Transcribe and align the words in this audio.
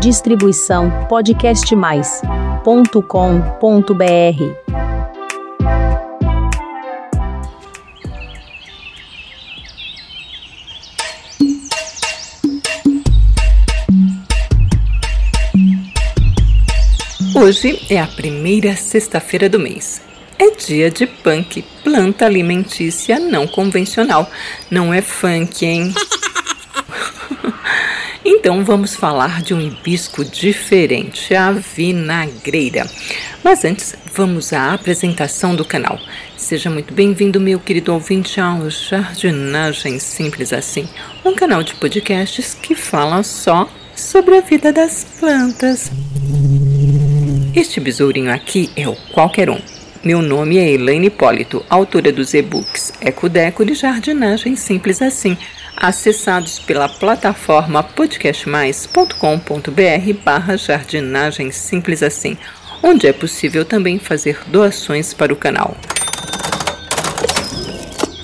Distribuição 0.00 1.06
podcastmais.com.br. 1.08 2.58
Hoje 17.34 17.84
é 17.90 18.00
a 18.00 18.06
primeira 18.06 18.76
sexta-feira 18.76 19.48
do 19.48 19.58
mês. 19.58 20.00
É 20.38 20.50
dia 20.52 20.92
de 20.92 21.08
punk, 21.08 21.64
planta 21.82 22.24
alimentícia 22.24 23.18
não 23.18 23.48
convencional. 23.48 24.30
Não 24.70 24.94
é 24.94 25.02
funk, 25.02 25.66
hein? 25.66 25.92
Então 28.40 28.64
vamos 28.64 28.94
falar 28.94 29.42
de 29.42 29.52
um 29.52 29.60
hibisco 29.60 30.24
diferente, 30.24 31.34
a 31.34 31.50
vinagreira. 31.50 32.88
Mas 33.42 33.64
antes, 33.64 33.96
vamos 34.14 34.52
à 34.52 34.74
apresentação 34.74 35.56
do 35.56 35.64
canal. 35.64 35.98
Seja 36.36 36.70
muito 36.70 36.94
bem-vindo, 36.94 37.40
meu 37.40 37.58
querido 37.58 37.92
ouvinte, 37.92 38.40
ao 38.40 38.70
Jardinagem 38.70 39.98
Simples 39.98 40.52
Assim, 40.52 40.88
um 41.24 41.34
canal 41.34 41.64
de 41.64 41.74
podcasts 41.74 42.54
que 42.54 42.76
fala 42.76 43.24
só 43.24 43.68
sobre 43.96 44.38
a 44.38 44.40
vida 44.40 44.72
das 44.72 45.04
plantas. 45.18 45.90
Este 47.56 47.80
besourinho 47.80 48.32
aqui 48.32 48.70
é 48.76 48.88
o 48.88 48.94
Qualquer 49.12 49.50
Um. 49.50 49.58
Meu 50.04 50.22
nome 50.22 50.58
é 50.58 50.70
Elaine 50.70 51.08
Hipólito, 51.08 51.64
autora 51.68 52.12
dos 52.12 52.32
e-books 52.34 52.92
Ecodeco 53.00 53.64
de 53.64 53.74
Jardinagem 53.74 54.54
Simples 54.54 55.02
Assim, 55.02 55.36
acessados 55.80 56.58
pela 56.58 56.88
plataforma 56.88 57.82
podcastmais.com.br 57.82 60.12
barra 60.24 60.56
jardinagem 60.56 61.52
simples 61.52 62.02
assim, 62.02 62.36
onde 62.82 63.06
é 63.06 63.12
possível 63.12 63.64
também 63.64 63.98
fazer 63.98 64.40
doações 64.48 65.14
para 65.14 65.32
o 65.32 65.36
canal. 65.36 65.76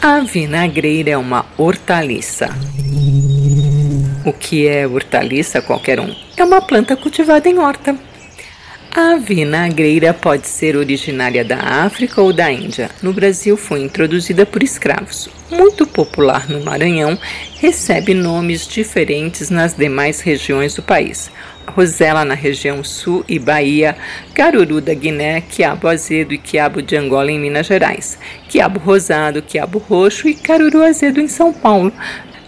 A 0.00 0.20
vinagreira 0.20 1.10
é 1.10 1.16
uma 1.16 1.46
hortaliça. 1.56 2.48
O 4.24 4.32
que 4.32 4.66
é 4.66 4.86
hortaliça 4.86 5.60
qualquer 5.60 6.00
um? 6.00 6.14
É 6.36 6.44
uma 6.44 6.60
planta 6.60 6.96
cultivada 6.96 7.48
em 7.48 7.58
horta. 7.58 7.96
A 8.94 9.16
vinagreira 9.16 10.12
pode 10.12 10.46
ser 10.46 10.76
originária 10.76 11.42
da 11.42 11.56
África 11.56 12.20
ou 12.20 12.30
da 12.30 12.52
Índia. 12.52 12.90
No 13.02 13.10
Brasil 13.10 13.56
foi 13.56 13.80
introduzida 13.80 14.44
por 14.44 14.62
escravos. 14.62 15.30
Muito 15.50 15.86
popular 15.86 16.46
no 16.46 16.62
Maranhão, 16.62 17.18
recebe 17.58 18.12
nomes 18.12 18.68
diferentes 18.68 19.48
nas 19.48 19.72
demais 19.72 20.20
regiões 20.20 20.74
do 20.74 20.82
país. 20.82 21.30
Rosela 21.68 22.22
na 22.22 22.34
região 22.34 22.84
sul 22.84 23.24
e 23.26 23.38
Bahia, 23.38 23.96
caruru 24.34 24.78
da 24.78 24.92
Guiné, 24.92 25.40
quiabo 25.40 25.88
azedo 25.88 26.34
e 26.34 26.38
quiabo 26.38 26.82
de 26.82 26.94
Angola 26.94 27.32
em 27.32 27.40
Minas 27.40 27.68
Gerais, 27.68 28.18
quiabo 28.46 28.78
rosado, 28.78 29.40
quiabo 29.40 29.78
roxo 29.78 30.28
e 30.28 30.34
caruru 30.34 30.82
azedo 30.82 31.18
em 31.18 31.28
São 31.28 31.50
Paulo. 31.50 31.90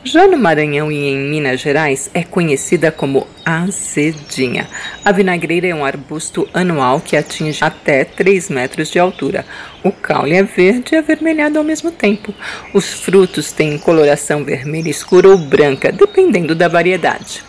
Já 0.03 0.27
no 0.27 0.37
Maranhão 0.37 0.93
e 0.93 1.09
em 1.09 1.17
Minas 1.17 1.59
Gerais, 1.63 2.11
é 2.13 2.23
conhecida 2.23 2.93
como 2.93 3.27
azedinha. 3.45 4.69
A 5.05 5.13
vinagreira 5.13 5.67
é 5.67 5.75
um 5.75 5.85
arbusto 5.85 6.49
anual 6.53 7.01
que 7.01 7.17
atinge 7.17 7.63
até 7.63 8.05
3 8.05 8.49
metros 8.51 8.91
de 8.91 8.99
altura. 8.99 9.45
O 9.83 9.93
caule 9.93 10.35
é 10.35 10.43
verde 10.43 10.95
e 10.95 10.99
avermelhado 10.99 11.59
ao 11.59 11.65
mesmo 11.65 11.91
tempo. 11.91 12.35
Os 12.73 12.93
frutos 12.93 13.53
têm 13.53 13.79
coloração 13.79 14.45
vermelha 14.45 14.91
escura 14.91 15.29
ou 15.29 15.39
branca, 15.39 15.93
dependendo 15.93 16.55
da 16.55 16.69
variedade. 16.69 17.43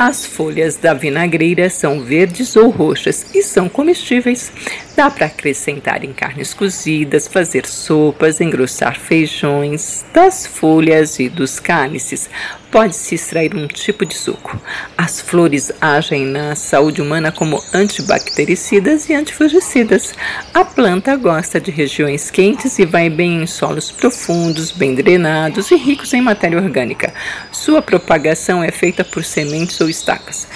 As 0.00 0.24
folhas 0.24 0.76
da 0.76 0.94
vinagreira 0.94 1.68
são 1.68 2.00
verdes 2.04 2.54
ou 2.54 2.70
roxas 2.70 3.26
e 3.34 3.42
são 3.42 3.68
comestíveis. 3.68 4.52
Dá 4.94 5.10
para 5.10 5.26
acrescentar 5.26 6.04
em 6.04 6.12
carnes 6.12 6.54
cozidas, 6.54 7.26
fazer 7.26 7.66
sopas, 7.66 8.40
engrossar 8.40 8.96
feijões. 8.96 10.04
Das 10.14 10.46
folhas 10.46 11.18
e 11.18 11.28
dos 11.28 11.58
cálices 11.58 12.30
pode-se 12.70 13.14
extrair 13.14 13.54
um 13.54 13.66
tipo 13.66 14.04
de 14.04 14.14
suco. 14.14 14.60
As 14.96 15.20
flores 15.20 15.72
agem 15.80 16.26
na 16.26 16.54
saúde 16.54 17.00
humana 17.00 17.32
como 17.32 17.62
antibactericidas 17.72 19.08
e 19.08 19.14
antifugicidas. 19.14 20.14
A 20.52 20.64
planta 20.64 21.16
gosta 21.16 21.60
de 21.60 21.70
regiões 21.70 22.30
quentes 22.30 22.78
e 22.78 22.84
vai 22.84 23.08
bem 23.08 23.42
em 23.42 23.46
solos 23.46 23.90
profundos, 23.90 24.70
bem 24.70 24.94
drenados 24.94 25.70
e 25.70 25.76
ricos 25.76 26.12
em 26.12 26.20
matéria 26.20 26.58
orgânica. 26.58 27.12
Sua 27.50 27.80
propagação 27.80 28.62
é 28.62 28.70
feita 28.70 29.04
por 29.04 29.24
sementes 29.24 29.80
ou 29.80 29.88
estacas. 29.88 30.46